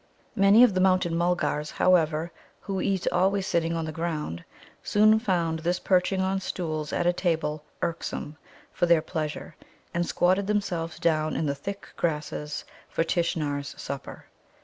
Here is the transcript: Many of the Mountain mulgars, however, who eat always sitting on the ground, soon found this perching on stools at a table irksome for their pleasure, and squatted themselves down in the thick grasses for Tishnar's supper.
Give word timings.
Many 0.35 0.63
of 0.63 0.73
the 0.73 0.81
Mountain 0.81 1.15
mulgars, 1.15 1.69
however, 1.69 2.31
who 2.61 2.81
eat 2.81 3.05
always 3.11 3.45
sitting 3.45 3.73
on 3.75 3.85
the 3.85 3.91
ground, 3.91 4.43
soon 4.81 5.19
found 5.19 5.59
this 5.59 5.77
perching 5.77 6.21
on 6.21 6.39
stools 6.39 6.91
at 6.91 7.05
a 7.05 7.13
table 7.13 7.63
irksome 7.83 8.35
for 8.73 8.87
their 8.87 9.03
pleasure, 9.03 9.55
and 9.93 10.03
squatted 10.07 10.47
themselves 10.47 10.97
down 10.97 11.35
in 11.35 11.45
the 11.45 11.53
thick 11.53 11.87
grasses 11.97 12.65
for 12.89 13.03
Tishnar's 13.03 13.75
supper. 13.79 14.25